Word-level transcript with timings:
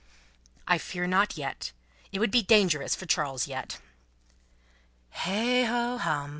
"I 0.67 0.79
fear 0.79 1.05
not 1.05 1.37
yet. 1.37 1.73
It 2.11 2.17
would 2.17 2.31
be 2.31 2.41
dangerous 2.41 2.95
for 2.95 3.05
Charles 3.05 3.45
yet." 3.47 3.77
"Heigh 5.11 5.65
ho 5.65 5.99
hum!" 5.99 6.29